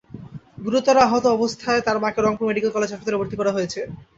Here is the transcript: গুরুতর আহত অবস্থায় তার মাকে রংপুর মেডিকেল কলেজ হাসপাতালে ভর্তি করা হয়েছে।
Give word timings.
গুরুতর 0.63 0.97
আহত 1.05 1.25
অবস্থায় 1.37 1.81
তার 1.85 1.97
মাকে 2.03 2.19
রংপুর 2.19 2.47
মেডিকেল 2.49 2.71
কলেজ 2.73 2.89
হাসপাতালে 2.91 3.19
ভর্তি 3.21 3.35
করা 3.39 3.55
হয়েছে। 3.57 3.79